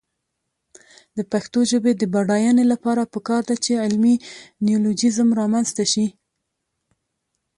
د 1.17 1.19
پښتو 1.31 1.59
ژبې 1.71 1.91
د 1.97 2.03
بډاینې 2.13 2.65
لپاره 2.73 3.11
پکار 3.13 3.41
ده 3.49 3.55
چې 3.63 3.81
علمي 3.85 4.15
نیولوجېزم 4.65 5.29
رامنځته 5.39 5.83
شي. 5.91 6.05